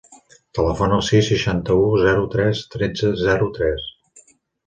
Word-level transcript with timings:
Telefona 0.59 0.95
al 0.99 1.03
sis, 1.09 1.27
seixanta-u, 1.31 1.83
zero, 2.05 2.25
tres, 2.35 2.63
tretze, 2.77 3.13
zero, 3.27 3.51
tres. 3.59 3.85